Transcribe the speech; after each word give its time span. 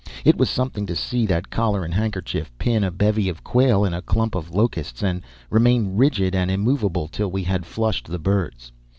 It 0.25 0.35
was 0.35 0.49
something 0.49 0.87
to 0.87 0.95
see 0.95 1.27
that 1.27 1.51
collar 1.51 1.85
and 1.85 1.93
handkerchief 1.93 2.51
pin 2.57 2.83
a 2.83 2.89
bevy 2.89 3.29
of 3.29 3.43
quail 3.43 3.85
in 3.85 3.93
a 3.93 4.01
clump 4.01 4.33
of 4.33 4.49
locusts 4.49 5.03
and 5.03 5.21
remain 5.51 5.95
rigid 5.95 6.33
and 6.33 6.49
immovable 6.49 7.07
till 7.07 7.29
we 7.29 7.43
had 7.43 7.67
flushed 7.67 8.07
the 8.07 8.17
birds. 8.17 8.71